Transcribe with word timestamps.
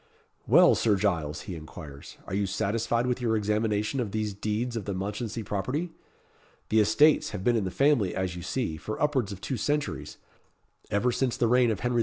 "Well, 0.47 0.73
Sir 0.73 0.95
Giles," 0.95 1.41
he 1.41 1.53
inquires, 1.53 2.17
"are 2.25 2.33
you 2.33 2.47
satisfied 2.47 3.05
with 3.05 3.21
your 3.21 3.37
examination 3.37 3.99
of 3.99 4.09
these 4.11 4.33
deeds 4.33 4.75
of 4.75 4.85
the 4.85 4.95
Mounchensey 4.95 5.43
property? 5.45 5.91
The 6.69 6.79
estates 6.79 7.29
have 7.37 7.43
been 7.43 7.55
in 7.55 7.65
the 7.65 7.69
family, 7.69 8.15
as 8.15 8.35
you 8.35 8.41
see, 8.41 8.77
for 8.77 8.99
upwards 8.99 9.31
of 9.31 9.41
two 9.41 9.57
centuries 9.57 10.17
ever 10.89 11.11
since 11.11 11.37
the 11.37 11.45
reign 11.47 11.69
of 11.69 11.81
Henry 11.81 11.99
IV. 11.99 11.99